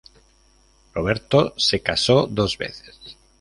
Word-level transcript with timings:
Roberto 0.95 1.53
se 1.57 1.83
casó 1.83 2.25
dos 2.25 2.57
veces. 2.57 2.99